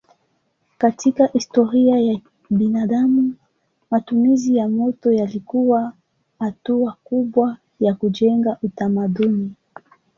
Katika 0.77 1.27
historia 1.27 1.99
ya 1.99 2.19
binadamu 2.49 3.35
matumizi 3.91 4.55
ya 4.55 4.69
moto 4.69 5.11
yalikuwa 5.11 5.93
hatua 6.39 6.97
kubwa 7.03 7.57
ya 7.79 7.93
kujenga 7.93 8.57
utamaduni. 8.63 9.53